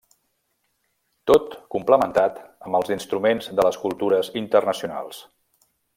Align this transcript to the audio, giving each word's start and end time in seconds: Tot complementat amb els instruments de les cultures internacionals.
Tot 1.31 1.51
complementat 1.75 2.39
amb 2.69 2.79
els 2.79 2.91
instruments 2.97 3.51
de 3.61 3.67
les 3.69 3.81
cultures 3.85 4.33
internacionals. 4.43 5.25